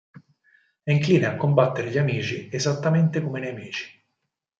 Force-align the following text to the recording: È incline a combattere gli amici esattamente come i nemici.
È 0.81 0.91
incline 0.91 1.27
a 1.27 1.35
combattere 1.35 1.91
gli 1.91 1.99
amici 1.99 2.49
esattamente 2.51 3.21
come 3.21 3.37
i 3.37 3.41
nemici. 3.43 4.03